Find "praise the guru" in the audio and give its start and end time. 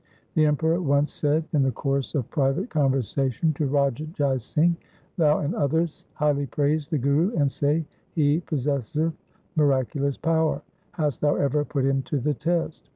6.47-7.35